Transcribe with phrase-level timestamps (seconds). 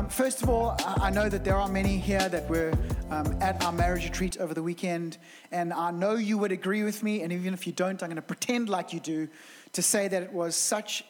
[0.00, 2.72] Um, first of all, I know that there are many here that were
[3.10, 5.18] um, at our marriage retreat over the weekend,
[5.52, 8.16] and I know you would agree with me, and even if you don't, I'm going
[8.16, 9.28] to pretend like you do
[9.74, 11.04] to say that it was such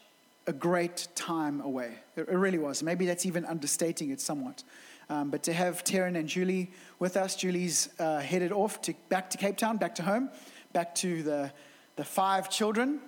[0.49, 1.99] a great time away.
[2.17, 2.83] It, it really was.
[2.83, 4.65] Maybe that's even understating it somewhat.
[5.09, 9.31] Um, but to have Terran and Julie with us, Julie's uh, headed off to, back
[9.31, 10.31] to Cape Town, back to home,
[10.73, 11.53] back to the,
[11.95, 12.99] the five children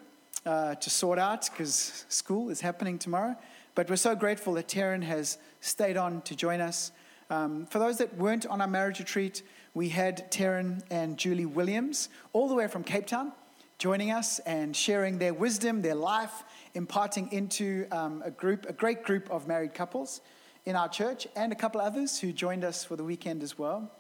[0.47, 3.35] uh, to sort out because school is happening tomorrow.
[3.75, 6.93] But we're so grateful that Terran has stayed on to join us.
[7.31, 12.11] Um, for those that weren't on our marriage retreat, we had Terran and Julie Williams
[12.35, 13.33] all the way from Cape Town
[13.83, 16.45] joining us and sharing their wisdom, their life,
[16.75, 20.21] imparting into um, a group, a great group of married couples
[20.67, 23.91] in our church, and a couple others who joined us for the weekend as well.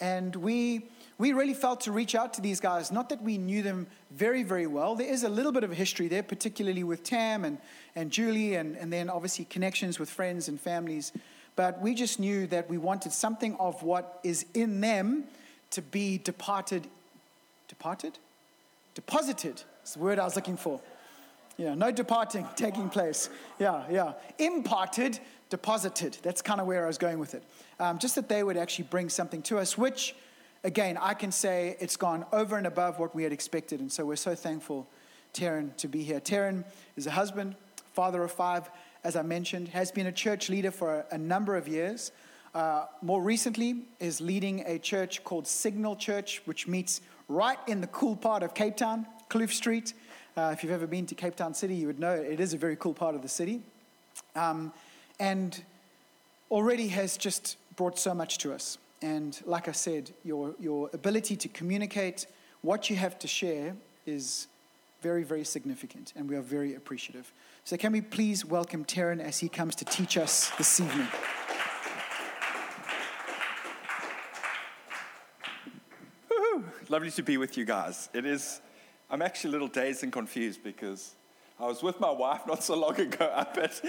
[0.00, 0.88] And we,
[1.20, 4.42] we really felt to reach out to these guys, not that we knew them very,
[4.42, 4.94] very well.
[4.94, 7.58] There is a little bit of history there, particularly with Tam and,
[7.94, 11.12] and Julie, and, and then obviously connections with friends and families.
[11.56, 15.24] But we just knew that we wanted something of what is in them
[15.72, 16.86] to be departed.
[17.68, 18.18] Departed?
[18.94, 20.80] Deposited is the word I was looking for.
[21.58, 23.28] Yeah, no departing taking place.
[23.58, 24.14] Yeah, yeah.
[24.38, 25.18] Imparted,
[25.50, 26.16] deposited.
[26.22, 27.42] That's kind of where I was going with it.
[27.78, 30.14] Um, just that they would actually bring something to us, which,
[30.64, 33.80] again, I can say it's gone over and above what we had expected.
[33.80, 34.86] And so we're so thankful,
[35.32, 36.20] Terran, to be here.
[36.20, 36.64] Terran
[36.96, 37.54] is a husband,
[37.92, 38.70] father of five,
[39.04, 42.12] as I mentioned, has been a church leader for a, number of years.
[42.54, 47.86] Uh, more recently, is leading a church called Signal Church, which meets right in the
[47.88, 49.94] cool part of Cape Town, Kloof Street.
[50.36, 52.58] Uh, if you've ever been to Cape Town City, you would know it is a
[52.58, 53.62] very cool part of the city.
[54.34, 54.72] Um,
[55.18, 55.62] and
[56.50, 58.78] already has just brought so much to us.
[59.02, 62.26] And like I said, your, your ability to communicate
[62.62, 63.74] what you have to share
[64.06, 64.46] is
[65.00, 67.32] very, very significant, and we are very appreciative.
[67.64, 71.08] So, can we please welcome Terran as he comes to teach us this evening?
[76.90, 78.08] Lovely to be with you guys.
[78.12, 78.60] It is,
[79.08, 81.14] I'm actually a little dazed and confused because
[81.58, 83.80] I was with my wife not so long ago up at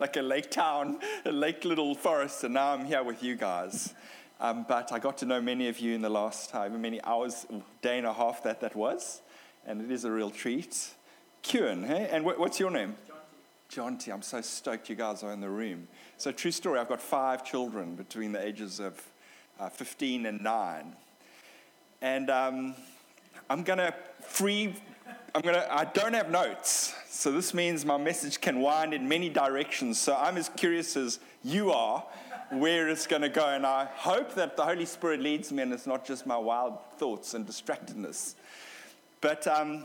[0.00, 3.94] like a lake town, a lake little forest, and now I'm here with you guys.
[4.40, 7.46] Um, but I got to know many of you in the last however many hours,
[7.82, 9.22] day and a half that that was,
[9.66, 10.94] and it is a real treat.
[11.42, 12.08] Kieran, hey?
[12.10, 12.96] And wh- what's your name?
[13.68, 14.10] John T.
[14.10, 15.88] I'm so stoked you guys are in the room.
[16.16, 19.00] So, true story, I've got five children between the ages of
[19.58, 20.96] uh, 15 and 9.
[22.00, 22.74] And um,
[23.48, 24.74] I'm going to free,
[25.34, 26.94] I'm going to, I don't have notes.
[27.08, 29.98] So, this means my message can wind in many directions.
[29.98, 32.04] So, I'm as curious as you are
[32.50, 33.48] where it's going to go.
[33.48, 36.78] And I hope that the Holy Spirit leads me and it's not just my wild
[36.98, 38.34] thoughts and distractedness.
[39.20, 39.84] But um,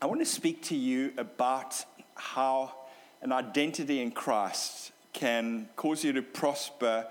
[0.00, 2.74] I want to speak to you about how
[3.22, 7.06] an identity in Christ can cause you to prosper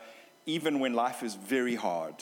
[0.45, 2.15] even when life is very hard.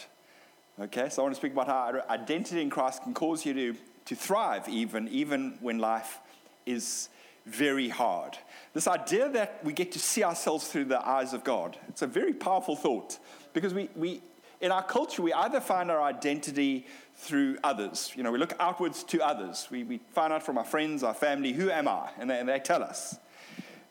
[0.79, 3.75] Okay, so I want to speak about how identity in Christ can cause you to,
[4.05, 6.19] to thrive even, even when life
[6.65, 7.09] is
[7.45, 8.37] very hard.
[8.73, 12.07] This idea that we get to see ourselves through the eyes of God, it's a
[12.07, 13.19] very powerful thought
[13.53, 14.21] because we, we
[14.61, 18.13] in our culture, we either find our identity through others.
[18.15, 19.67] You know, we look outwards to others.
[19.69, 22.09] We, we find out from our friends, our family, who am I?
[22.17, 23.17] And they, and they tell us.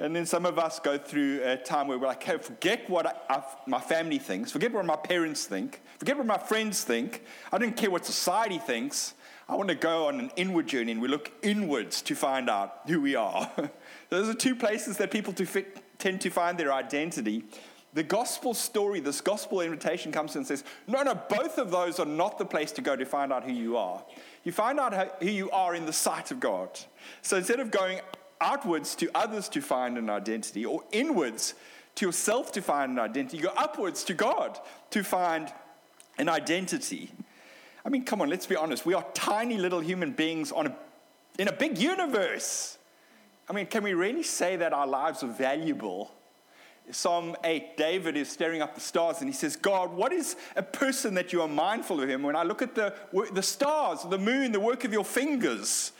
[0.00, 3.06] And then some of us go through a time where we're like, hey, forget what
[3.06, 7.22] I, I, my family thinks, forget what my parents think, forget what my friends think.
[7.52, 9.14] I don't care what society thinks.
[9.52, 12.80] I want to go on an inward journey, and we look inwards to find out
[12.86, 13.50] who we are.
[14.08, 17.44] Those are two places that people to fit, tend to find their identity.
[17.92, 22.06] The gospel story, this gospel invitation comes and says, no, no, both of those are
[22.06, 24.02] not the place to go to find out who you are.
[24.42, 26.70] You find out who you are in the sight of God.
[27.20, 28.00] So instead of going
[28.41, 31.52] outwards to others to find an identity or inwards
[31.96, 34.58] to yourself to find an identity, you go upwards to God
[34.92, 35.52] to find
[36.16, 37.10] an identity.
[37.84, 38.87] I mean, come on, let's be honest.
[38.87, 40.76] We are tiny little human beings on a,
[41.38, 42.78] in a big universe.
[43.48, 46.12] I mean, can we really say that our lives are valuable?
[46.91, 50.62] Psalm 8, David is staring up the stars and he says, God, what is a
[50.62, 52.22] person that you are mindful of him?
[52.22, 52.95] When I look at the,
[53.33, 55.92] the stars, the moon, the work of your fingers,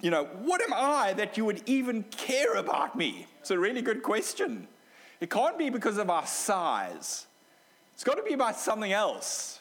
[0.00, 3.26] you know, what am I that you would even care about me?
[3.40, 4.66] It's a really good question.
[5.20, 7.26] It can't be because of our size,
[7.94, 9.59] it's got to be about something else.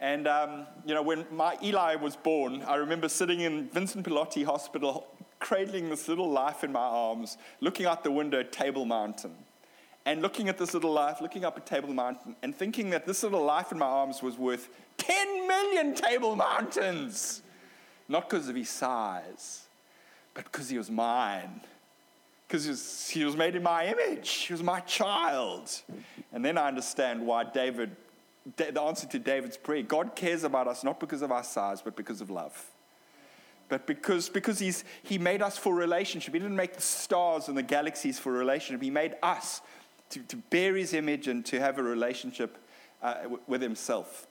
[0.00, 4.44] And, um, you know, when my Eli was born, I remember sitting in Vincent Pallotti
[4.44, 5.06] Hospital,
[5.40, 9.34] cradling this little life in my arms, looking out the window at Table Mountain.
[10.06, 13.22] And looking at this little life, looking up at Table Mountain, and thinking that this
[13.24, 17.42] little life in my arms was worth 10 million Table Mountains.
[18.08, 19.66] Not because of his size,
[20.32, 21.60] but because he was mine.
[22.46, 24.30] because he was made in my image.
[24.30, 25.70] He was my child.
[26.32, 27.94] And then I understand why David,
[28.56, 31.96] the answer to David's prayer God cares about us not because of our size, but
[31.96, 32.70] because of love.
[33.68, 36.32] But because, because he's, he made us for relationship.
[36.32, 38.82] He didn't make the stars and the galaxies for relationship.
[38.82, 39.60] He made us
[40.10, 42.56] to, to bear his image and to have a relationship
[43.02, 43.14] uh,
[43.46, 44.26] with himself.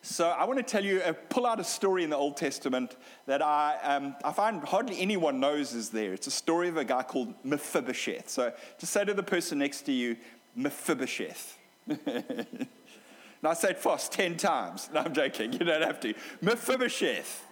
[0.00, 2.96] So I want to tell you, uh, pull out a story in the Old Testament
[3.26, 6.14] that I, um, I find hardly anyone knows is there.
[6.14, 8.30] It's a story of a guy called Mephibosheth.
[8.30, 10.16] So just say to the person next to you,
[10.56, 11.58] Mephibosheth.
[13.40, 14.90] and I say it fast 10 times.
[14.92, 15.52] No, I'm joking.
[15.58, 16.14] You don't have to.
[16.40, 17.44] Mephibosheth.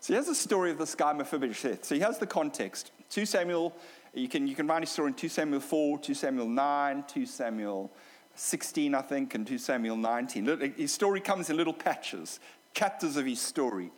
[0.00, 1.84] So here's the story of this guy, Mephibosheth.
[1.84, 2.92] So here's the context.
[3.10, 3.74] 2 Samuel,
[4.12, 7.26] you can, you can find his story in 2 Samuel 4, 2 Samuel 9, 2
[7.26, 7.90] Samuel
[8.34, 10.74] 16, I think, and 2 Samuel 19.
[10.76, 12.40] His story comes in little patches,
[12.74, 13.90] chapters of his story.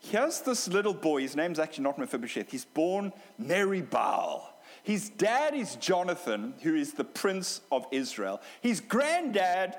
[0.00, 1.22] Here's this little boy.
[1.22, 2.50] His name's actually not Mephibosheth.
[2.50, 4.52] He's born Merib-Baal.
[4.82, 8.40] His dad is Jonathan, who is the prince of Israel.
[8.60, 9.76] His granddad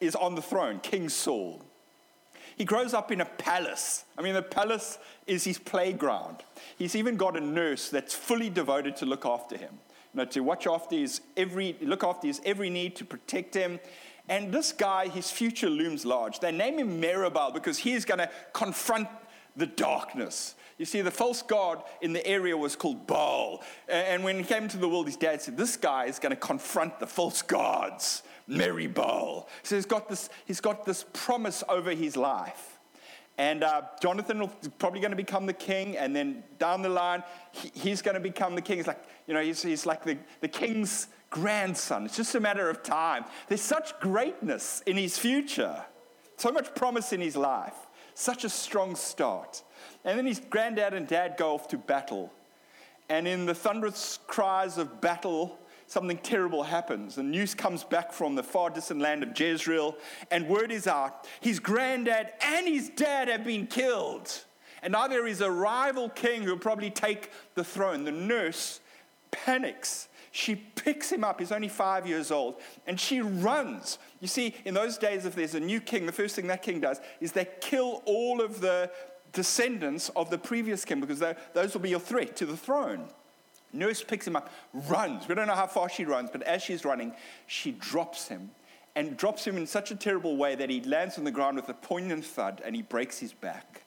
[0.00, 1.62] is on the throne, King Saul.
[2.56, 4.04] He grows up in a palace.
[4.16, 6.38] I mean, the palace is his playground.
[6.78, 9.78] He's even got a nurse that's fully devoted to look after him
[10.16, 13.78] you know, to watch after his every, look after his every need, to protect him.
[14.28, 16.40] And this guy, his future looms large.
[16.40, 19.08] They name him Merib-Baal because he is going to confront
[19.56, 20.54] the darkness.
[20.78, 23.62] You see, the false god in the area was called Baal.
[23.88, 26.36] And when he came into the world, his dad said, This guy is going to
[26.36, 29.48] confront the false gods, Merib-Baal.
[29.62, 32.78] So he's got this, he's got this promise over his life.
[33.38, 37.22] And uh, Jonathan is probably going to become the king, and then down the line,
[37.52, 38.78] he, he's going to become the king.
[38.78, 42.06] He's like, you know, he's, he's like the, the king's grandson.
[42.06, 43.24] It's just a matter of time.
[43.48, 45.84] There's such greatness in his future,
[46.38, 47.74] so much promise in his life,
[48.14, 49.62] such a strong start.
[50.04, 52.32] And then his granddad and dad go off to battle.
[53.10, 57.14] And in the thunderous cries of battle, something terrible happens.
[57.14, 59.96] The news comes back from the far distant land of Jezreel,
[60.30, 64.44] and word is out his granddad and his dad have been killed.
[64.82, 68.04] And now there is a rival king who will probably take the throne.
[68.04, 68.80] The nurse
[69.30, 70.08] panics.
[70.30, 71.40] She picks him up.
[71.40, 72.60] He's only five years old.
[72.86, 73.98] And she runs.
[74.20, 76.80] You see, in those days, if there's a new king, the first thing that king
[76.80, 78.90] does is they kill all of the
[79.32, 81.22] descendants of the previous king because
[81.54, 83.08] those will be your threat to the throne.
[83.76, 85.28] Nurse picks him up, runs.
[85.28, 87.12] We don't know how far she runs, but as she's running,
[87.46, 88.50] she drops him
[88.96, 91.68] and drops him in such a terrible way that he lands on the ground with
[91.68, 93.82] a poignant thud and he breaks his back.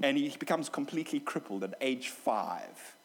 [0.00, 2.96] And he becomes completely crippled at age five.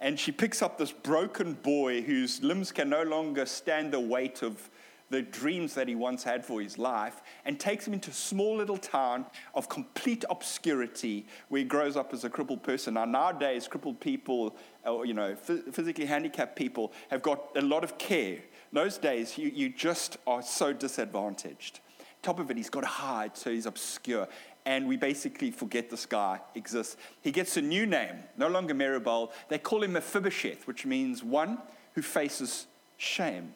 [0.00, 4.42] And she picks up this broken boy whose limbs can no longer stand the weight
[4.42, 4.68] of
[5.12, 8.56] the dreams that he once had for his life and takes him into a small
[8.56, 12.94] little town of complete obscurity where he grows up as a crippled person.
[12.94, 14.56] Now, nowadays, crippled people,
[14.86, 18.36] or, you know, physically handicapped people have got a lot of care.
[18.36, 21.80] In those days, you, you just are so disadvantaged.
[22.22, 24.26] Top of it, he's got to hide, so he's obscure.
[24.64, 26.96] And we basically forget this guy exists.
[27.20, 29.30] He gets a new name, no longer Merib-Baal.
[29.50, 31.58] They call him Mephibosheth, which means one
[31.94, 32.66] who faces
[32.96, 33.52] shame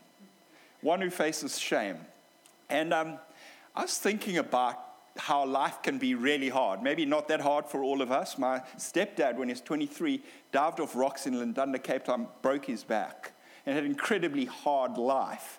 [0.87, 1.99] one who faces shame.
[2.71, 3.19] And um,
[3.75, 4.81] I was thinking about
[5.17, 6.81] how life can be really hard.
[6.81, 8.39] Maybe not that hard for all of us.
[8.39, 10.23] My stepdad, when he was 23,
[10.53, 13.33] dived off rocks in Llandudno, Cape Town, broke his back,
[13.65, 15.59] and had an incredibly hard life.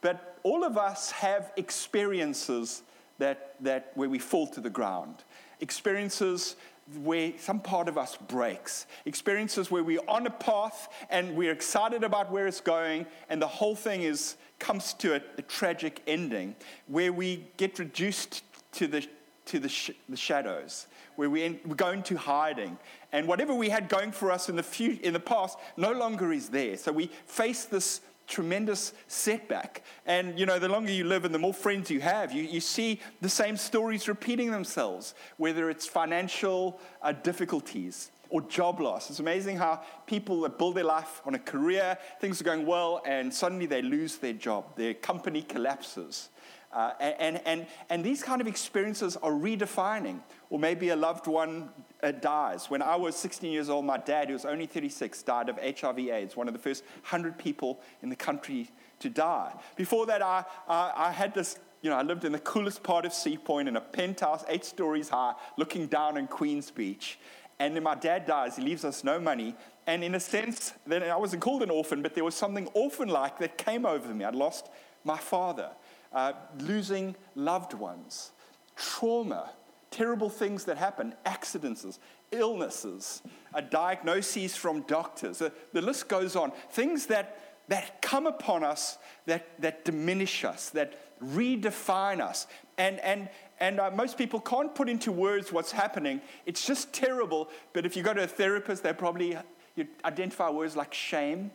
[0.00, 2.82] But all of us have experiences
[3.18, 5.24] that, that where we fall to the ground,
[5.60, 6.56] experiences
[7.02, 12.04] where some part of us breaks, experiences where we're on a path and we're excited
[12.04, 16.54] about where it's going, and the whole thing is comes to a, a tragic ending,
[16.86, 18.42] where we get reduced
[18.72, 19.06] to the
[19.46, 22.78] to the, sh- the shadows, where we, end, we go into hiding.
[23.12, 26.32] And whatever we had going for us in the, few, in the past no longer
[26.32, 26.76] is there.
[26.76, 29.82] So we face this tremendous setback.
[30.06, 32.60] And, you know, the longer you live and the more friends you have, you, you
[32.60, 39.10] see the same stories repeating themselves, whether it's financial uh, difficulties or job loss.
[39.10, 43.00] It's amazing how people that build their life on a career, things are going well,
[43.06, 46.30] and suddenly they lose their job, their company collapses.
[46.72, 50.18] Uh, and, and, and these kind of experiences are redefining.
[50.50, 51.68] Or maybe a loved one
[52.02, 52.68] uh, dies.
[52.68, 56.00] When I was 16 years old, my dad, who was only 36, died of HIV
[56.00, 59.52] AIDS, one of the first 100 people in the country to die.
[59.76, 63.04] Before that, I, I, I had this you know, I lived in the coolest part
[63.04, 67.18] of Sea Point in a penthouse, eight stories high, looking down on Queens Beach.
[67.58, 69.54] And then my dad dies, he leaves us no money.
[69.86, 73.08] And in a sense, then I wasn't called an orphan, but there was something orphan
[73.08, 74.24] like that came over me.
[74.24, 74.70] I'd lost
[75.04, 75.70] my father
[76.14, 78.30] uh, losing loved ones,
[78.76, 79.50] trauma,
[79.90, 81.98] terrible things that happen, accidents,
[82.30, 85.38] illnesses, uh, diagnoses from doctors.
[85.38, 86.52] The list goes on.
[86.70, 92.46] Things that, that come upon us that, that diminish us, that redefine us.
[92.78, 93.28] And, and,
[93.64, 96.20] and uh, most people can't put into words what's happening.
[96.44, 97.48] It's just terrible.
[97.72, 99.38] But if you go to a therapist, they probably
[99.74, 101.50] you identify words like shame.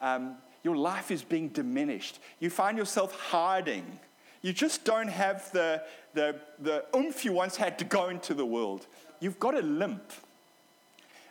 [0.00, 2.18] Um, your life is being diminished.
[2.40, 4.00] You find yourself hiding.
[4.42, 8.44] You just don't have the, the, the oomph you once had to go into the
[8.44, 8.88] world.
[9.20, 10.12] You've got a limp.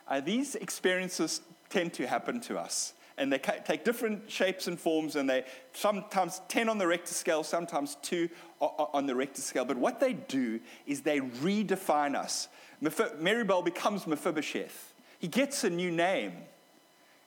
[0.08, 2.94] Uh, these experiences tend to happen to us.
[3.18, 7.42] And they take different shapes and forms, and they sometimes 10 on the Richter scale,
[7.42, 8.28] sometimes 2
[8.60, 9.64] on the Richter scale.
[9.64, 12.48] But what they do is they redefine us.
[12.82, 14.92] Merib-Baal becomes Mephibosheth.
[15.18, 16.32] He gets a new name.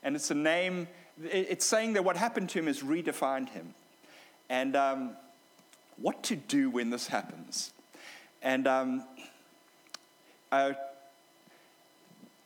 [0.03, 0.88] And it's a name,
[1.24, 3.74] it's saying that what happened to him has redefined him.
[4.48, 5.12] And um,
[5.98, 7.74] what to do when this happens.
[8.41, 9.03] And um,
[10.51, 10.74] uh,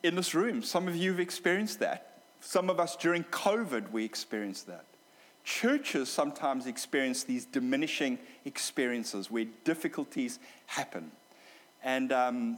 [0.02, 2.13] in this room, some of you have experienced that.
[2.46, 4.84] Some of us during COVID, we experienced that.
[5.46, 11.10] Churches sometimes experience these diminishing experiences where difficulties happen.
[11.86, 12.58] And, um,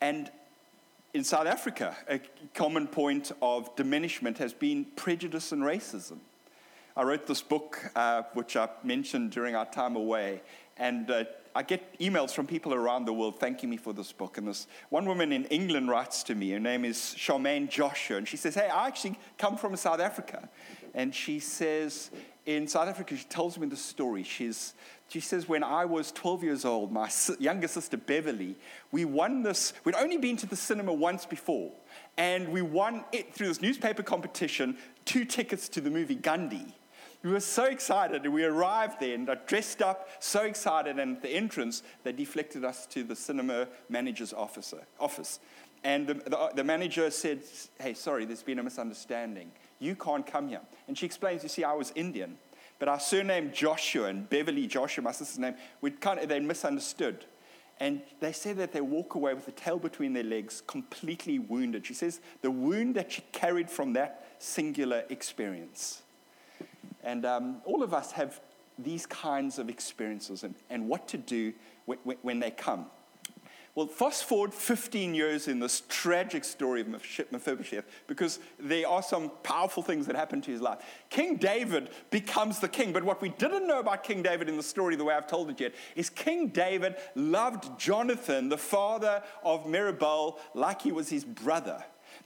[0.00, 0.28] and
[1.14, 2.20] in South Africa, a
[2.52, 6.18] common point of diminishment has been prejudice and racism.
[6.96, 10.42] I wrote this book, uh, which I mentioned during our time away,
[10.76, 14.38] and uh, I get emails from people around the world thanking me for this book.
[14.38, 16.50] And this one woman in England writes to me.
[16.50, 20.48] Her name is Charmaine Joshua, and she says, "Hey, I actually come from South Africa."
[20.94, 22.10] And she says,
[22.44, 24.22] in South Africa, she tells me the story.
[24.22, 24.74] She's,
[25.08, 28.56] she says, when I was 12 years old, my younger sister Beverly,
[28.90, 29.72] we won this.
[29.84, 31.72] We'd only been to the cinema once before,
[32.16, 36.74] and we won it through this newspaper competition two tickets to the movie Gandhi.
[37.22, 38.26] We were so excited.
[38.26, 40.98] We arrived there and got dressed up, so excited.
[40.98, 45.38] And at the entrance, they deflected us to the cinema manager's officer, office.
[45.84, 47.42] And the, the, the manager said,
[47.78, 49.52] Hey, sorry, there's been a misunderstanding.
[49.78, 50.60] You can't come here.
[50.88, 52.38] And she explains, You see, I was Indian,
[52.78, 57.24] but our surname Joshua and Beverly Joshua, my sister's name, we kind of, they misunderstood.
[57.80, 61.86] And they said that they walk away with the tail between their legs, completely wounded.
[61.86, 66.01] She says the wound that she carried from that singular experience.
[67.02, 68.40] And um, all of us have
[68.78, 71.52] these kinds of experiences and, and what to do
[71.84, 72.86] when, when they come.
[73.74, 79.30] Well, fast forward 15 years in this tragic story of Mephibosheth, because there are some
[79.42, 80.80] powerful things that happen to his life.
[81.08, 84.62] King David becomes the king, but what we didn't know about King David in the
[84.62, 89.64] story, the way I've told it yet, is King David loved Jonathan, the father of
[89.64, 91.82] Merib-Baal, like he was his brother.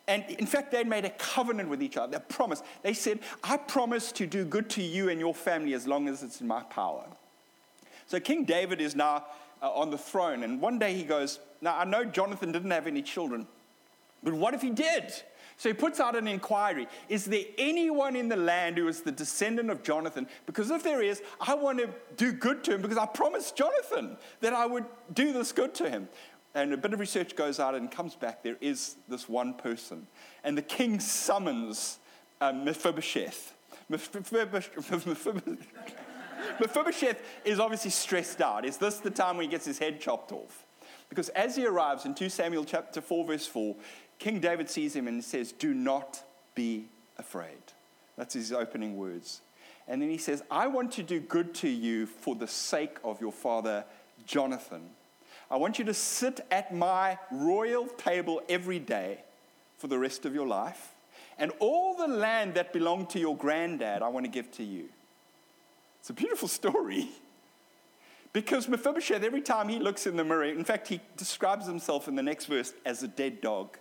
[0.08, 2.62] And in fact, they made a covenant with each other, a promise.
[2.82, 6.22] They said, I promise to do good to you and your family as long as
[6.22, 7.04] it's in my power.
[8.06, 9.24] So King David is now
[9.60, 12.86] uh, on the throne, and one day he goes, Now I know Jonathan didn't have
[12.86, 13.48] any children,
[14.22, 15.12] but what if he did?
[15.58, 19.12] So he puts out an inquiry Is there anyone in the land who is the
[19.12, 20.28] descendant of Jonathan?
[20.44, 24.16] Because if there is, I want to do good to him because I promised Jonathan
[24.40, 26.08] that I would do this good to him.
[26.56, 28.42] And a bit of research goes out and comes back.
[28.42, 30.06] There is this one person.
[30.42, 31.98] And the king summons
[32.40, 33.52] um, Mephibosheth.
[33.90, 34.90] Mephibosheth,
[36.58, 38.64] Mephibosheth is obviously stressed out.
[38.64, 40.64] Is this the time when he gets his head chopped off?
[41.10, 43.76] Because as he arrives in 2 Samuel chapter 4, verse 4,
[44.18, 46.22] King David sees him and says, Do not
[46.54, 46.86] be
[47.18, 47.74] afraid.
[48.16, 49.42] That's his opening words.
[49.86, 53.20] And then he says, I want to do good to you for the sake of
[53.20, 53.84] your father
[54.24, 54.88] Jonathan
[55.50, 59.20] I want you to sit at my royal table every day
[59.78, 60.94] for the rest of your life.
[61.38, 64.88] And all the land that belonged to your granddad, I want to give to you.
[66.00, 67.08] It's a beautiful story.
[68.32, 72.16] Because Mephibosheth, every time he looks in the mirror, in fact, he describes himself in
[72.16, 73.78] the next verse as a dead dog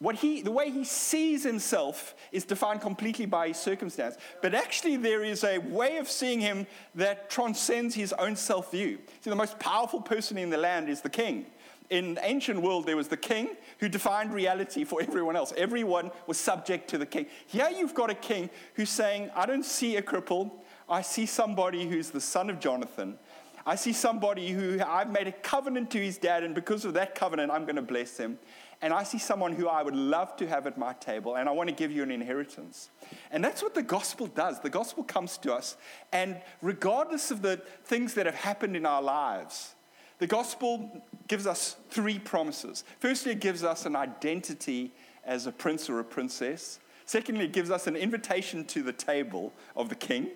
[0.00, 4.16] what he, the way he sees himself is defined completely by his circumstance.
[4.42, 8.98] But actually, there is a way of seeing him that transcends his own self view.
[9.20, 11.46] See, the most powerful person in the land is the king.
[11.90, 15.52] In the ancient world, there was the king who defined reality for everyone else.
[15.56, 17.26] Everyone was subject to the king.
[17.46, 20.50] Here you've got a king who's saying, I don't see a cripple.
[20.88, 23.18] I see somebody who's the son of Jonathan.
[23.66, 27.14] I see somebody who I've made a covenant to his dad, and because of that
[27.14, 28.38] covenant, I'm going to bless him
[28.84, 31.52] and I see someone who I would love to have at my table, and I
[31.52, 32.90] want to give you an inheritance.
[33.30, 34.60] And that's what the gospel does.
[34.60, 35.78] The gospel comes to us,
[36.12, 39.74] and regardless of the things that have happened in our lives,
[40.18, 42.84] the gospel gives us three promises.
[43.00, 44.92] Firstly, it gives us an identity
[45.24, 46.78] as a prince or a princess.
[47.06, 50.28] Secondly, it gives us an invitation to the table of the king.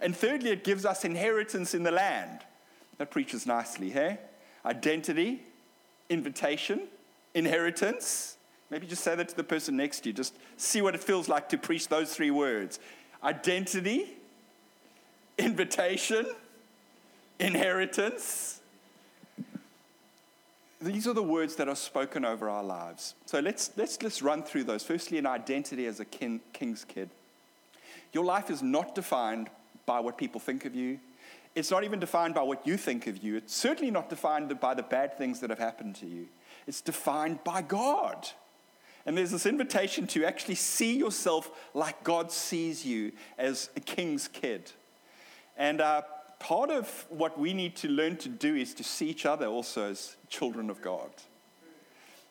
[0.00, 2.40] And thirdly, it gives us inheritance in the land.
[2.98, 4.18] That preaches nicely, hey?
[4.66, 5.44] Identity,
[6.10, 6.88] invitation,
[7.34, 8.36] inheritance.
[8.70, 10.12] Maybe just say that to the person next to you.
[10.12, 12.78] Just see what it feels like to preach those three words
[13.22, 14.16] identity,
[15.38, 16.26] invitation,
[17.38, 18.60] inheritance.
[20.80, 23.14] These are the words that are spoken over our lives.
[23.26, 24.82] So let's, let's just run through those.
[24.82, 27.08] Firstly, an identity as a king, king's kid.
[28.12, 29.48] Your life is not defined
[29.86, 30.98] by what people think of you.
[31.54, 33.36] It's not even defined by what you think of you.
[33.36, 36.26] It's certainly not defined by the bad things that have happened to you.
[36.66, 38.28] It's defined by God.
[39.04, 44.28] And there's this invitation to actually see yourself like God sees you as a king's
[44.28, 44.70] kid.
[45.56, 46.02] And uh,
[46.38, 49.90] part of what we need to learn to do is to see each other also
[49.90, 51.10] as children of God.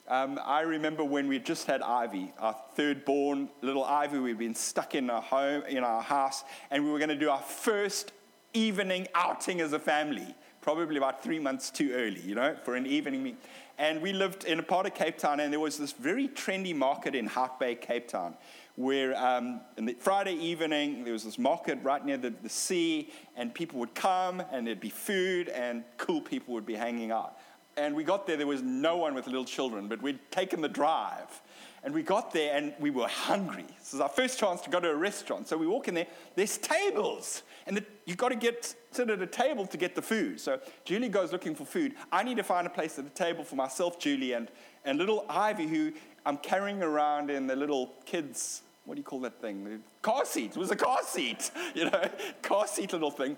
[0.07, 4.19] Um, I remember when we just had Ivy, our third born little Ivy.
[4.19, 7.29] We'd been stuck in our home, in our house, and we were going to do
[7.29, 8.11] our first
[8.53, 10.35] evening outing as a family.
[10.61, 13.38] Probably about three months too early, you know, for an evening meet.
[13.81, 16.75] And we lived in a part of Cape Town, and there was this very trendy
[16.75, 18.35] market in Hout Bay, Cape Town,
[18.75, 19.59] where um,
[19.97, 24.43] Friday evening there was this market right near the, the sea, and people would come,
[24.51, 27.39] and there'd be food, and cool people would be hanging out.
[27.75, 30.69] And we got there, there was no one with little children, but we'd taken the
[30.69, 31.41] drive.
[31.83, 33.65] And we got there and we were hungry.
[33.79, 35.47] This is our first chance to go to a restaurant.
[35.47, 37.41] So we walk in there, there's tables.
[37.65, 40.39] And the, you've got to get sit at a table to get the food.
[40.39, 41.95] So Julie goes looking for food.
[42.11, 44.50] I need to find a place at a table for myself, Julie, and,
[44.85, 45.91] and little Ivy, who
[46.25, 49.81] I'm carrying around in the little kids, what do you call that thing?
[50.01, 50.51] Car seat.
[50.51, 52.03] It was a car seat, you know,
[52.41, 53.38] car seat little thing.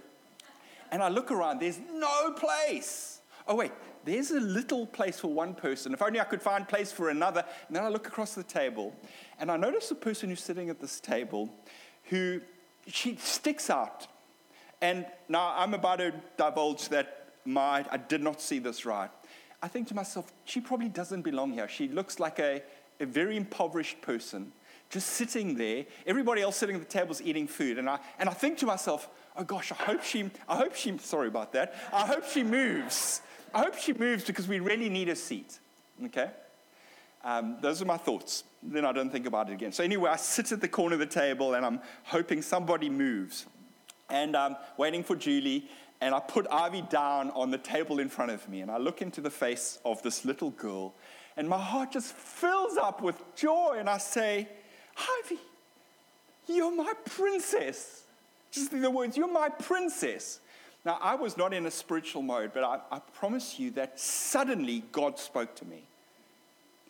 [0.91, 3.21] And I look around, there's no place.
[3.47, 3.71] Oh, wait,
[4.05, 5.93] there's a little place for one person.
[5.93, 7.43] If only I could find place for another.
[7.67, 8.93] And then I look across the table
[9.39, 11.49] and I notice the person who's sitting at this table
[12.05, 12.41] who
[12.87, 14.07] she sticks out.
[14.81, 19.09] And now I'm about to divulge that my, I did not see this right.
[19.61, 21.69] I think to myself, she probably doesn't belong here.
[21.69, 22.61] She looks like a,
[22.99, 24.51] a very impoverished person,
[24.89, 25.85] just sitting there.
[26.05, 27.77] Everybody else sitting at the table is eating food.
[27.77, 30.97] And I, and I think to myself, oh gosh, I hope she, I hope she,
[30.97, 33.21] sorry about that, I hope she moves
[33.53, 35.59] I hope she moves because we really need a seat.
[36.05, 36.29] Okay?
[37.23, 38.43] Um, those are my thoughts.
[38.61, 39.71] Then I don't think about it again.
[39.71, 43.45] So, anyway, I sit at the corner of the table and I'm hoping somebody moves.
[44.09, 45.69] And I'm waiting for Julie.
[46.01, 48.61] And I put Ivy down on the table in front of me.
[48.61, 50.93] And I look into the face of this little girl.
[51.37, 53.77] And my heart just fills up with joy.
[53.79, 54.47] And I say,
[54.97, 55.39] Ivy,
[56.47, 58.03] you're my princess.
[58.51, 60.39] Just the words, you're my princess.
[60.85, 64.83] Now, I was not in a spiritual mode, but I, I promise you that suddenly
[64.91, 65.83] God spoke to me.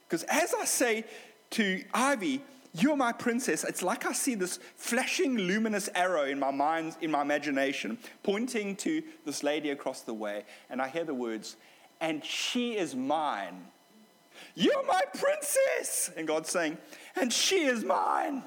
[0.07, 1.05] Because as I say
[1.51, 2.41] to Ivy,
[2.73, 3.63] you're my princess.
[3.63, 8.75] It's like I see this flashing luminous arrow in my mind, in my imagination, pointing
[8.77, 10.43] to this lady across the way.
[10.71, 11.55] And I hear the words,
[12.01, 13.65] and she is mine.
[14.55, 16.09] You're my princess.
[16.17, 16.79] And God's saying,
[17.15, 18.43] and she is mine.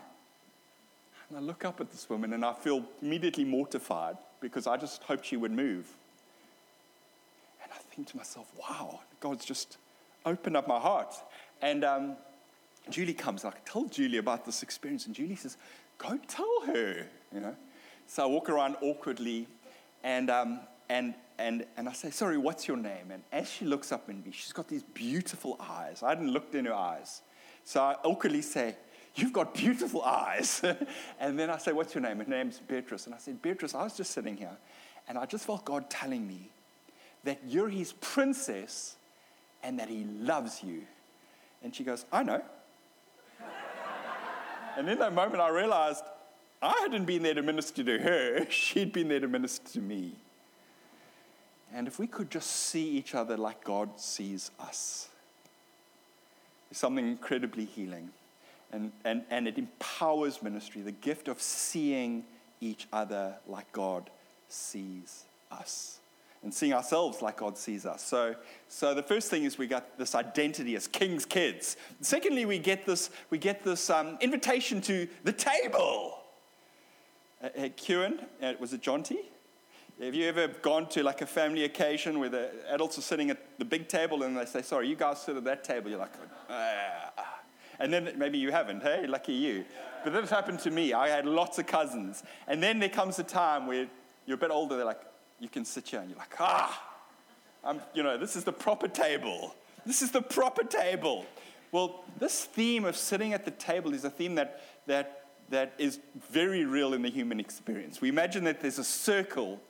[1.28, 5.02] And I look up at this woman and I feel immediately mortified because I just
[5.02, 5.86] hoped she would move.
[7.62, 9.78] And I think to myself, wow, God's just
[10.24, 11.14] opened up my heart.
[11.62, 12.16] And um,
[12.90, 15.56] Julie comes, and I tell Julie about this experience, and Julie says,
[15.98, 17.56] go tell her, you know.
[18.06, 19.48] So I walk around awkwardly,
[20.04, 23.10] and, um, and, and, and I say, sorry, what's your name?
[23.10, 26.02] And as she looks up at me, she's got these beautiful eyes.
[26.02, 27.22] I hadn't looked in her eyes.
[27.64, 28.76] So I awkwardly say,
[29.16, 30.62] You've got beautiful eyes.
[31.20, 32.18] and then I say, What's your name?
[32.18, 33.06] Her name's Beatrice.
[33.06, 34.56] And I said, Beatrice, I was just sitting here
[35.08, 36.50] and I just felt God telling me
[37.24, 38.96] that you're his princess
[39.62, 40.82] and that he loves you.
[41.62, 42.42] And she goes, I know.
[44.76, 46.04] and in that moment, I realized
[46.60, 50.12] I hadn't been there to minister to her, she'd been there to minister to me.
[51.72, 55.08] And if we could just see each other like God sees us,
[56.70, 58.10] it's something incredibly healing
[58.72, 62.24] and, and, and it empowers ministry, the gift of seeing
[62.60, 64.10] each other like God
[64.48, 65.98] sees us
[66.42, 68.02] and seeing ourselves like God sees us.
[68.02, 68.36] So,
[68.68, 71.76] so the first thing is we got this identity as king's kids.
[72.00, 76.18] Secondly, we get this, we get this um, invitation to the table.
[77.42, 79.20] Uh, uh, Kieran, uh, was it John T?
[80.00, 83.58] Have you ever gone to like a family occasion where the adults are sitting at
[83.58, 85.90] the big table and they say, sorry, you guys sit at that table?
[85.90, 86.12] You're like,
[86.50, 86.75] ah.
[87.78, 89.06] And then maybe you haven't, hey?
[89.06, 89.64] Lucky you.
[90.04, 90.92] But this happened to me.
[90.92, 92.22] I had lots of cousins.
[92.46, 93.88] And then there comes a time where
[94.26, 95.02] you're a bit older, they're like,
[95.40, 96.00] you can sit here.
[96.00, 96.82] And you're like, ah,
[97.64, 99.54] I'm, you know, this is the proper table.
[99.84, 101.26] This is the proper table.
[101.72, 105.98] Well, this theme of sitting at the table is a theme that, that, that is
[106.30, 108.00] very real in the human experience.
[108.00, 109.60] We imagine that there's a circle,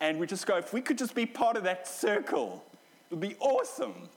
[0.00, 2.64] and we just go, if we could just be part of that circle,
[3.10, 4.08] it would be awesome.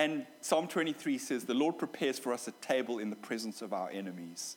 [0.00, 3.74] And Psalm 23 says, The Lord prepares for us a table in the presence of
[3.74, 4.56] our enemies.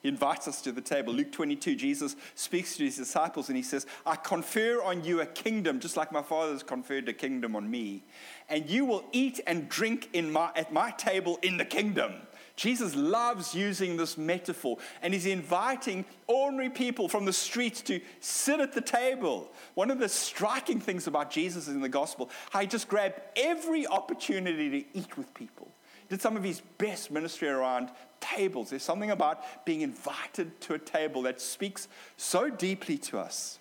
[0.00, 1.12] He invites us to the table.
[1.12, 5.26] Luke 22, Jesus speaks to his disciples and he says, I confer on you a
[5.26, 8.04] kingdom, just like my father has conferred a kingdom on me.
[8.48, 12.12] And you will eat and drink in my, at my table in the kingdom.
[12.56, 18.60] Jesus loves using this metaphor, and he's inviting ordinary people from the streets to sit
[18.60, 19.50] at the table.
[19.74, 23.86] One of the striking things about Jesus in the gospel, how he just grabbed every
[23.86, 25.68] opportunity to eat with people.
[26.02, 27.90] He did some of his best ministry around
[28.20, 28.70] tables.
[28.70, 33.58] There's something about being invited to a table that speaks so deeply to us.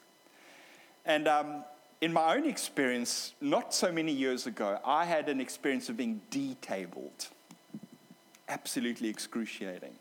[1.03, 1.63] And um,
[1.99, 6.21] in my own experience, not so many years ago, I had an experience of being
[6.29, 7.29] detabled
[8.53, 9.95] absolutely excruciating.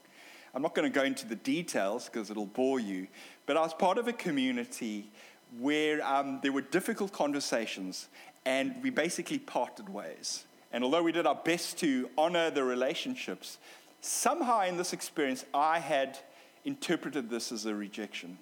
[0.54, 3.06] I'm not going to go into the details because it'll bore you,
[3.46, 5.10] but I was part of a community
[5.58, 8.08] where um, there were difficult conversations
[8.44, 10.44] and we basically parted ways.
[10.70, 13.56] And although we did our best to honor the relationships,
[14.02, 16.18] somehow in this experience, I had
[16.66, 18.36] interpreted this as a rejection.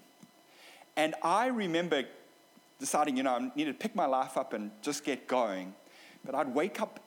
[0.96, 2.04] And I remember
[2.80, 5.74] deciding, you know, I needed to pick my life up and just get going.
[6.24, 6.98] But I'd wake up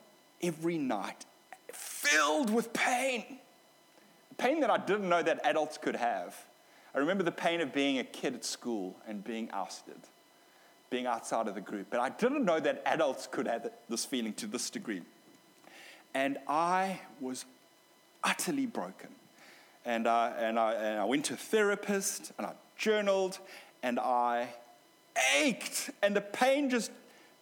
[0.42, 1.26] every night
[1.74, 3.40] filled with pain.
[4.38, 6.36] Pain that I didn't know that adults could have.
[6.96, 9.98] I remember the pain of being a kid at school and being ousted,
[10.90, 11.88] being outside of the group.
[11.90, 15.02] But I didn't know that adults could have this feeling to this degree.
[16.14, 17.46] And I was
[18.24, 19.10] utterly broken.
[19.86, 23.40] And, uh, and, I, and I went to a therapist and I journaled
[23.82, 24.50] and I
[25.36, 25.90] ached.
[26.02, 26.92] And the pain just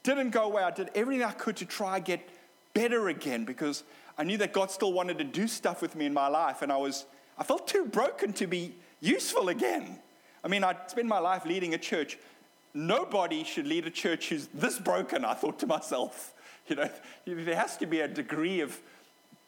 [0.04, 0.64] didn't go away.
[0.64, 2.28] I did everything I could to try and get
[2.74, 3.84] better again because
[4.18, 6.72] I knew that God still wanted to do stuff with me in my life, and
[6.72, 7.06] I was
[7.38, 9.98] I felt too broken to be useful again.
[10.44, 12.18] I mean, I spent my life leading a church.
[12.74, 16.34] Nobody should lead a church who's this broken, I thought to myself.
[16.68, 16.90] You know,
[17.26, 18.80] there has to be a degree of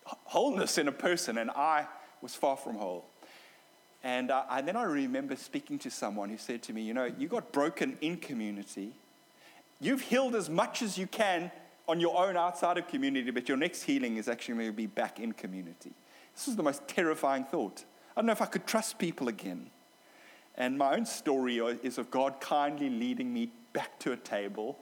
[0.03, 1.85] wholeness in a person, and I
[2.21, 3.05] was far from whole.
[4.03, 7.05] And, uh, and then I remember speaking to someone who said to me, You know,
[7.05, 8.93] you got broken in community.
[9.79, 11.51] You've healed as much as you can
[11.87, 14.87] on your own outside of community, but your next healing is actually going to be
[14.87, 15.91] back in community.
[16.33, 17.83] This is the most terrifying thought.
[18.15, 19.69] I don't know if I could trust people again.
[20.55, 24.77] And my own story is of God kindly leading me back to a table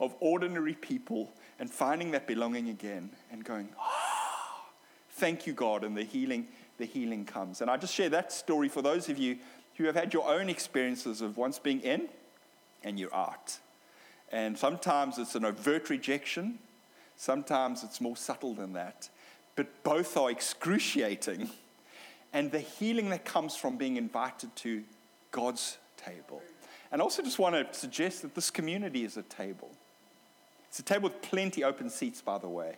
[0.00, 4.64] of ordinary people and finding that belonging again and going, oh,
[5.10, 7.60] thank you, God, and the healing, the healing comes.
[7.60, 9.36] And I just share that story for those of you
[9.76, 12.08] who have had your own experiences of once being in
[12.82, 13.58] and you're out.
[14.32, 16.58] And sometimes it's an overt rejection,
[17.16, 19.10] sometimes it's more subtle than that.
[19.54, 21.50] But both are excruciating.
[22.32, 24.82] And the healing that comes from being invited to
[25.30, 26.42] God's table.
[26.90, 29.70] And I also just want to suggest that this community is a table.
[30.68, 32.76] It's a table with plenty open seats, by the way.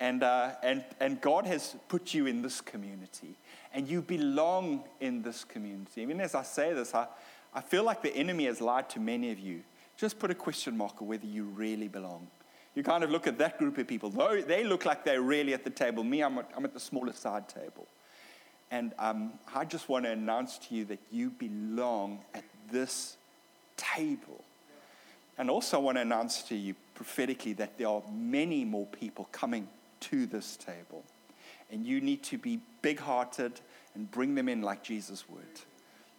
[0.00, 3.36] And, uh, and, and God has put you in this community.
[3.74, 6.00] And you belong in this community.
[6.00, 7.06] Even as I say this, I,
[7.52, 9.62] I feel like the enemy has lied to many of you
[10.02, 12.26] just put a question mark on whether you really belong.
[12.74, 14.10] You kind of look at that group of people.
[14.10, 16.02] Though they look like they're really at the table.
[16.02, 17.86] Me, I'm at, I'm at the smaller side table.
[18.72, 23.16] And um, I just want to announce to you that you belong at this
[23.76, 24.42] table.
[25.38, 29.28] And also, I want to announce to you prophetically that there are many more people
[29.30, 29.68] coming
[30.00, 31.04] to this table.
[31.70, 33.60] And you need to be big hearted
[33.94, 35.60] and bring them in like Jesus would.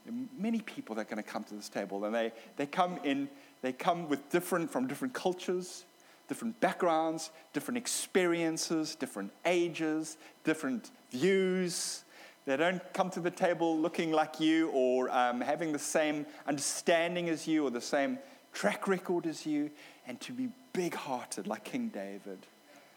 [0.06, 2.66] There are many people that are going to come to this table, and they, they
[2.66, 3.28] come in
[3.64, 5.86] they come with different, from different cultures,
[6.28, 12.04] different backgrounds, different experiences, different ages, different views.
[12.46, 17.30] They don't come to the table looking like you or um, having the same understanding
[17.30, 18.20] as you or the same
[18.52, 19.72] track record as you,
[20.08, 22.40] and to be big hearted like King David.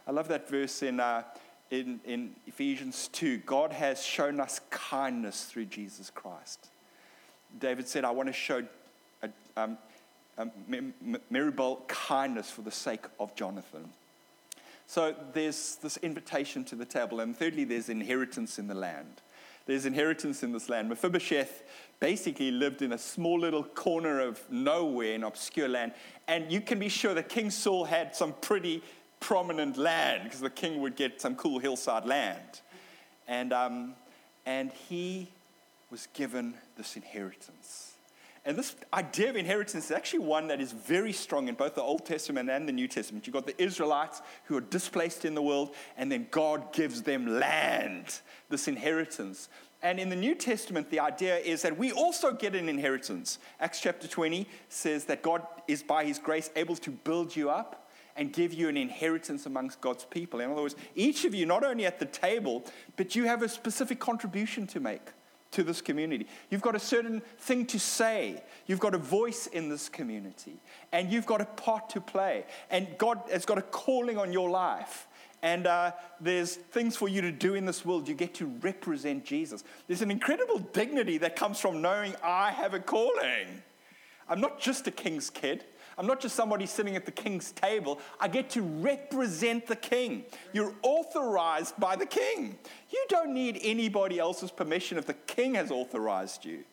[0.05, 1.23] I love that verse in, uh,
[1.71, 6.71] in, in Ephesians 2 God has shown us kindness through Jesus Christ.
[7.57, 8.65] David said, I want to show
[9.23, 9.79] a, um,
[10.39, 10.51] um,
[11.33, 13.89] Merib-Baal kindness for the sake of Jonathan.
[14.87, 17.21] So there's this invitation to the table.
[17.21, 19.23] And thirdly, there's inheritance in the land.
[19.67, 20.89] There's inheritance in this land.
[20.89, 21.65] Mephibosheth
[21.99, 25.93] basically lived in a small little corner of nowhere in obscure land.
[26.29, 28.83] And you can be sure that King Saul had some pretty
[29.19, 32.61] prominent land because the king would get some cool hillside land.
[33.27, 33.95] And, um,
[34.45, 35.29] and he
[35.91, 37.96] was given this inheritance.
[38.47, 41.83] And this idea of inheritance is actually one that is very strong in both the
[41.83, 43.27] Old Testament and the New Testament.
[43.27, 47.41] You've got the Israelites who are displaced in the world, and then God gives them
[47.41, 49.49] land, this inheritance.
[49.83, 53.41] And in the New Testament, the idea is that we also get an inheritance.
[53.59, 57.91] Acts chapter 20 says that God is, by his grace, able to build you up
[58.15, 60.39] and give you an inheritance amongst God's people.
[60.39, 62.65] In other words, each of you, not only at the table,
[62.97, 65.03] but you have a specific contribution to make
[65.57, 66.27] to this community.
[66.51, 68.43] You've got a certain thing to say.
[68.67, 70.61] You've got a voice in this community.
[70.93, 72.45] And you've got a part to play.
[72.71, 75.09] And God has got a calling on your life.
[75.43, 78.07] And uh, there's things for you to do in this world.
[78.07, 79.65] You get to represent Jesus.
[79.87, 83.63] There's an incredible dignity that comes from knowing I have a calling.
[84.29, 85.65] I'm not just a king's kid.
[85.99, 88.01] I'm not just somebody sitting at the king's table.
[88.21, 90.25] I get to represent the king.
[90.53, 92.59] You're authorized by the king.
[92.91, 96.65] You don't need anybody else's permission if the king has authorized you.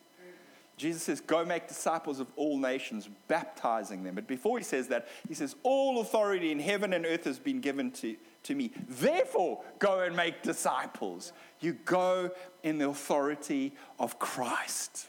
[0.76, 4.16] Jesus says, Go make disciples of all nations, baptizing them.
[4.16, 7.62] But before he says that, he says, All authority in heaven and earth has been
[7.62, 8.72] given to, to me.
[8.90, 11.32] Therefore, go and make disciples.
[11.60, 12.32] You go
[12.64, 15.08] in the authority of Christ.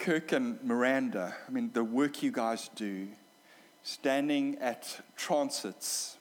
[0.00, 3.08] Kirk and Miranda, I mean, the work you guys do,
[3.82, 6.16] standing at transits,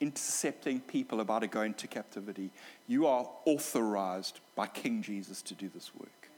[0.00, 2.50] intercepting people about to go into captivity,
[2.88, 6.30] you are authorized by King Jesus to do this work.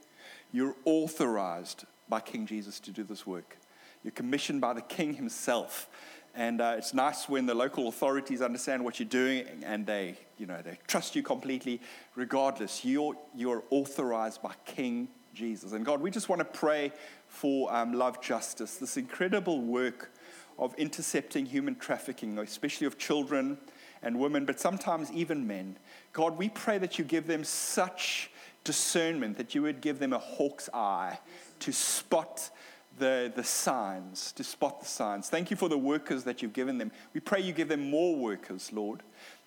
[0.50, 3.56] You're authorized by King Jesus to do this work.
[4.02, 5.88] You're commissioned by the King himself.
[6.34, 10.46] And uh, it's nice when the local authorities understand what you're doing and they, you
[10.46, 11.80] know, they trust you completely.
[12.16, 15.72] Regardless, you're, you're authorized by King Jesus.
[15.72, 16.92] And God, we just want to pray
[17.26, 20.10] for um, love justice, this incredible work
[20.58, 23.58] of intercepting human trafficking, especially of children
[24.02, 25.76] and women, but sometimes even men.
[26.12, 28.30] God, we pray that you give them such
[28.62, 31.18] discernment, that you would give them a hawk's eye
[31.60, 32.50] to spot
[32.98, 35.28] the, the signs, to spot the signs.
[35.28, 36.92] Thank you for the workers that you've given them.
[37.12, 39.02] We pray you give them more workers, Lord,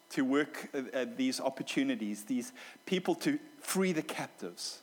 [0.09, 2.51] to work at, at these opportunities, these
[2.85, 4.81] people to free the captives.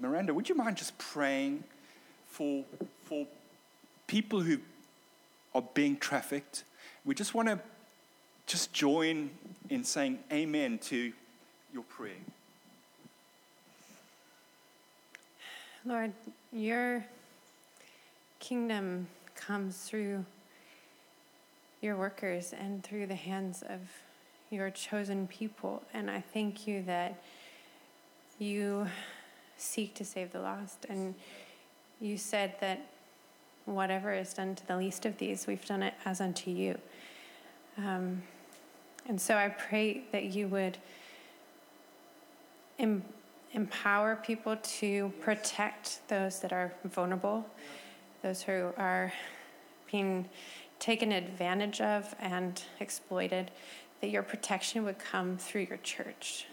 [0.00, 1.62] Miranda, would you mind just praying
[2.26, 2.64] for,
[3.04, 3.26] for
[4.06, 4.58] people who
[5.54, 6.64] are being trafficked?
[7.04, 7.60] We just want to
[8.46, 9.30] just join
[9.68, 11.12] in saying amen to
[11.72, 12.14] your prayer.
[15.84, 16.12] Lord,
[16.52, 17.04] your
[18.38, 20.24] kingdom comes through
[21.80, 23.80] your workers and through the hands of
[24.50, 25.82] your chosen people.
[25.94, 27.22] And I thank you that
[28.38, 28.86] you
[29.60, 30.86] seek to save the lost.
[30.88, 31.14] And
[32.00, 32.86] you said that
[33.66, 36.78] whatever is done to the least of these, we've done it as unto you.
[37.78, 38.22] Um,
[39.06, 40.78] and so I pray that you would
[42.78, 43.04] em-
[43.52, 47.46] empower people to protect those that are vulnerable,
[48.22, 49.12] those who are
[49.90, 50.28] being
[50.78, 53.50] taken advantage of and exploited,
[54.00, 56.46] that your protection would come through your church,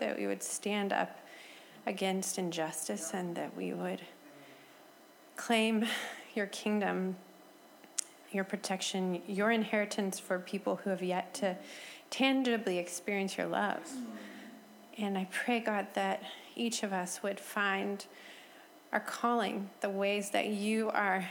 [0.00, 1.18] that we would stand up
[1.88, 4.02] against injustice and that we would
[5.36, 5.86] claim
[6.34, 7.16] your kingdom,
[8.30, 11.56] your protection, your inheritance for people who have yet to
[12.10, 13.80] tangibly experience your love.
[14.98, 16.22] And I pray, God, that
[16.54, 18.04] each of us would find
[18.92, 21.26] our calling, the ways that you are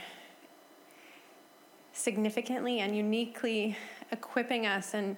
[1.92, 3.76] significantly and uniquely
[4.10, 5.16] equipping us and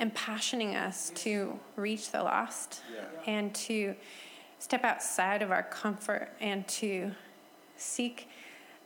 [0.00, 3.32] impassioning us to reach the lost yeah.
[3.32, 3.94] and to
[4.58, 7.12] step outside of our comfort and to
[7.76, 8.28] seek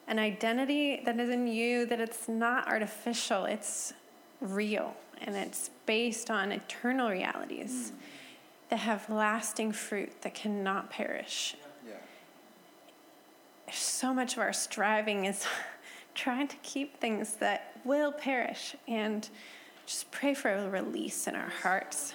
[0.06, 3.92] an identity that is in you, that it's not artificial, it's
[4.40, 8.68] real, and it's based on eternal realities mm.
[8.68, 11.56] that have lasting fruit that cannot perish.
[11.86, 11.94] Yeah.
[13.72, 15.46] So much of our striving is
[16.14, 19.28] trying to keep things that will perish and
[19.86, 22.14] just pray for a release in our hearts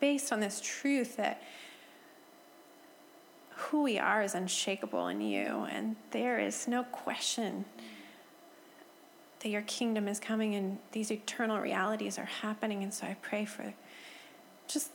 [0.00, 1.42] based on this truth that
[3.62, 7.64] who we are is unshakable in you, and there is no question
[9.40, 12.82] that your kingdom is coming and these eternal realities are happening.
[12.82, 13.74] And so I pray for
[14.68, 14.90] just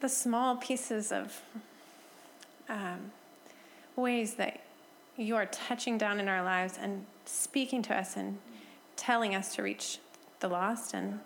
[0.00, 1.40] the small pieces of
[2.68, 3.12] um,
[3.94, 4.60] ways that
[5.16, 8.38] you are touching down in our lives and speaking to us and
[8.96, 9.98] telling us to reach
[10.40, 10.94] the lost.
[10.94, 11.20] And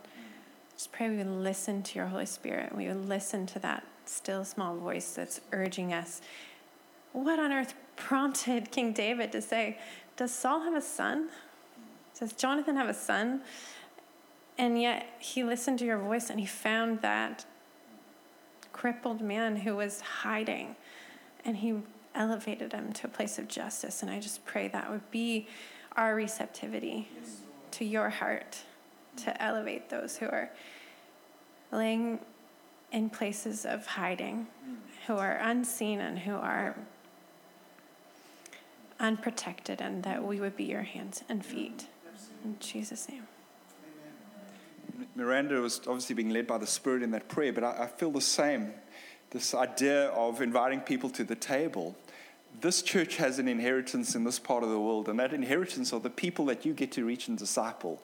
[0.75, 2.75] just pray we would listen to your Holy Spirit.
[2.75, 6.21] We would listen to that still small voice that's urging us
[7.15, 9.79] what on earth prompted King David to say,
[10.17, 11.31] Does Saul have a son?
[12.19, 13.41] Does Jonathan have a son?
[14.59, 17.47] And yet he listened to your voice and he found that
[18.73, 20.77] crippled man who was hiding
[21.45, 21.75] and he
[22.15, 24.03] elevated him to a place of justice.
[24.03, 25.47] And I just pray that would be
[25.97, 27.09] our receptivity
[27.73, 28.59] to your heart
[29.19, 30.51] to elevate those who are
[31.71, 32.19] laying
[32.93, 34.47] in places of hiding,
[35.07, 36.77] who are unseen and who are
[39.05, 41.87] unprotected and that we would be your hands and feet.
[42.45, 43.27] In Jesus' name.
[45.15, 48.11] Miranda was obviously being led by the Spirit in that prayer, but I, I feel
[48.11, 48.73] the same.
[49.31, 51.97] This idea of inviting people to the table.
[52.61, 56.01] This church has an inheritance in this part of the world, and that inheritance are
[56.01, 58.01] the people that you get to reach and disciple.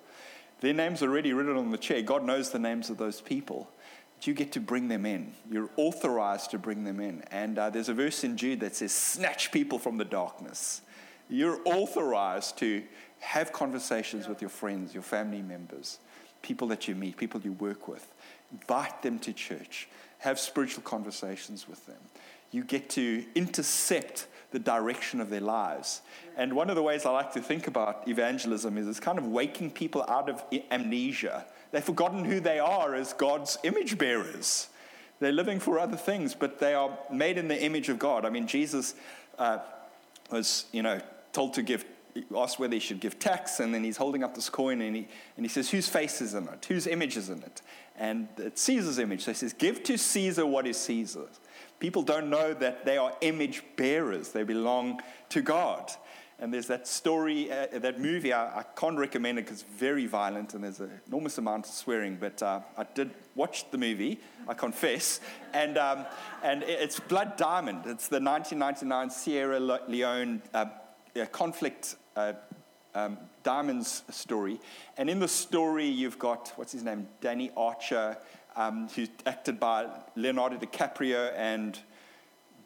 [0.61, 2.03] Their names are already written on the chair.
[2.03, 3.71] God knows the names of those people.
[4.17, 5.33] But you get to bring them in.
[5.51, 7.23] You're authorized to bring them in.
[7.31, 10.83] And uh, there's a verse in Jude that says, Snatch people from the darkness.
[11.31, 12.83] You're authorized to
[13.21, 15.99] have conversations with your friends, your family members,
[16.43, 18.13] people that you meet, people you work with.
[18.53, 19.89] Invite them to church.
[20.19, 22.01] Have spiritual conversations with them.
[22.51, 26.03] You get to intercept the direction of their lives.
[26.37, 29.27] And one of the ways I like to think about evangelism is it's kind of
[29.27, 31.47] waking people out of amnesia.
[31.71, 34.69] They've forgotten who they are as God's image bearers.
[35.21, 38.25] They're living for other things, but they are made in the image of God.
[38.25, 38.95] I mean, Jesus
[39.39, 39.59] uh,
[40.33, 41.01] was, you know,
[41.33, 41.85] told to give,
[42.37, 45.09] asked whether he should give tax, and then he's holding up this coin and he,
[45.37, 46.65] and he says, Whose face is in it?
[46.67, 47.63] Whose image is in it?
[47.97, 49.23] And it's Caesar's image.
[49.25, 51.41] So he says, Give to Caesar what is Caesar's.
[51.79, 55.91] People don't know that they are image bearers, they belong to God.
[56.39, 60.07] And there's that story, uh, that movie, I, I, can't recommend it because it's very
[60.07, 64.19] violent and there's an enormous amount of swearing, but uh, I did watch the movie,
[64.49, 65.21] I confess.
[65.53, 66.07] And, um,
[66.43, 67.81] and it's Blood Diamond.
[67.85, 70.65] It's the 1999 Sierra Leone uh,
[71.31, 72.35] conflict uh,
[72.95, 74.61] um, Diamonds story.
[74.97, 78.17] And in the story, you've got, what's his name, Danny Archer,
[78.57, 81.79] um, who's acted by Leonardo DiCaprio and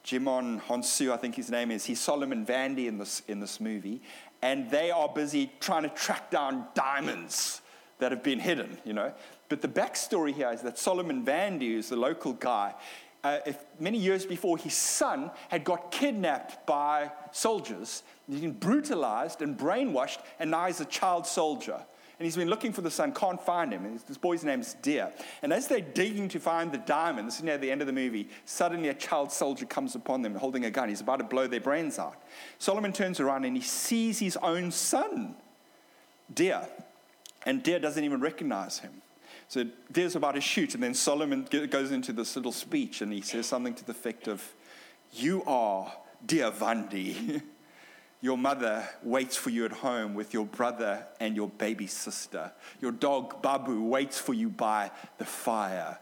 [0.04, 1.84] Djimon Hounsou, I think his name is.
[1.84, 4.02] He's Solomon Vandy in this, in this movie.
[4.42, 7.62] And they are busy trying to track down diamonds
[7.98, 9.12] that have been hidden, you know.
[9.48, 12.74] But the backstory here is that Solomon Vandy, who's the local guy,
[13.24, 18.02] uh, if, many years before, his son had got kidnapped by soldiers.
[18.28, 21.80] He's been brutalized and brainwashed, and now he's a child soldier.
[22.18, 23.86] And he's been looking for the son, can't find him.
[23.86, 25.10] And this boy's name's Dia.
[25.42, 27.92] And as they're digging to find the diamond, this is near the end of the
[27.92, 30.88] movie, suddenly a child soldier comes upon them holding a gun.
[30.88, 32.22] He's about to blow their brains out.
[32.58, 35.34] Solomon turns around and he sees his own son,
[36.32, 36.68] Dia.
[37.46, 39.02] And Dia doesn't even recognize him.
[39.48, 43.20] So Dia's about to shoot, and then Solomon goes into this little speech and he
[43.20, 44.42] says something to the effect of,
[45.12, 45.92] You are
[46.24, 47.42] Dia Vandy.
[48.20, 52.50] Your mother waits for you at home with your brother and your baby sister.
[52.80, 55.98] Your dog Babu waits for you by the fire.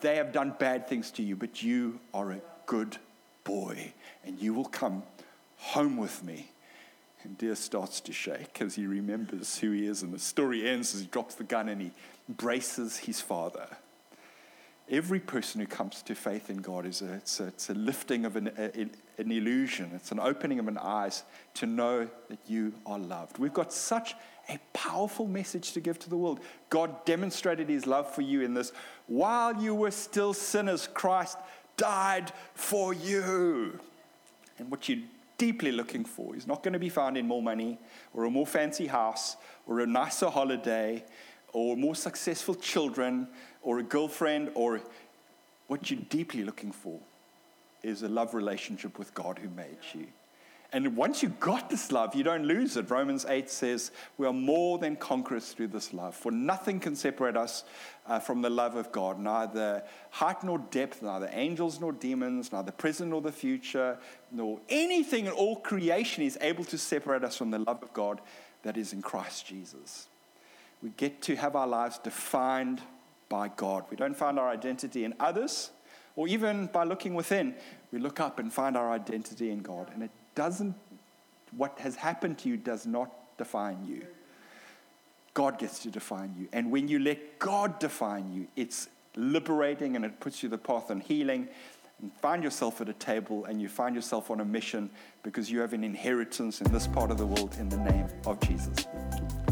[0.00, 2.98] They have done bad things to you, but you are a good
[3.42, 3.92] boy,
[4.24, 5.02] and you will come
[5.56, 6.52] home with me.
[7.24, 10.94] And Dia starts to shake as he remembers who he is, and the story ends
[10.94, 11.90] as he drops the gun and he
[12.28, 13.66] embraces his father.
[14.88, 18.24] Every person who comes to faith in God is a, it's a, it's a lifting
[18.24, 18.82] of an, a,
[19.20, 19.90] an illusion.
[19.94, 23.38] It's an opening of an eyes to know that you are loved.
[23.38, 24.14] We've got such
[24.48, 26.38] a powerful message to give to the world.
[26.70, 28.72] God demonstrated his love for you in this.
[29.08, 31.36] While you were still sinners, Christ
[31.76, 33.80] died for you.
[34.58, 35.02] And what you're
[35.36, 37.78] deeply looking for is not going to be found in more money
[38.14, 39.36] or a more fancy house
[39.66, 41.04] or a nicer holiday
[41.56, 43.26] or more successful children
[43.62, 44.78] or a girlfriend or
[45.68, 47.00] what you're deeply looking for
[47.82, 50.06] is a love relationship with God who made you.
[50.70, 52.90] And once you've got this love, you don't lose it.
[52.90, 56.14] Romans 8 says, We are more than conquerors through this love.
[56.14, 57.64] For nothing can separate us
[58.06, 62.70] uh, from the love of God, neither height nor depth, neither angels nor demons, neither
[62.70, 63.96] present nor the future,
[64.30, 68.20] nor anything in all creation is able to separate us from the love of God
[68.62, 70.08] that is in Christ Jesus.
[70.82, 72.82] We get to have our lives defined
[73.28, 73.84] by God.
[73.90, 75.70] We don't find our identity in others
[76.16, 77.54] or even by looking within.
[77.92, 79.90] We look up and find our identity in God.
[79.92, 80.74] And it doesn't,
[81.56, 84.06] what has happened to you does not define you.
[85.34, 86.48] God gets to define you.
[86.52, 90.90] And when you let God define you, it's liberating and it puts you the path
[90.90, 91.48] on healing.
[92.00, 94.90] And find yourself at a table and you find yourself on a mission
[95.22, 98.40] because you have an inheritance in this part of the world in the name of
[98.40, 98.86] Jesus.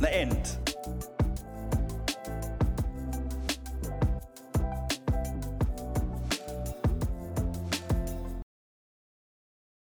[0.01, 0.57] The end.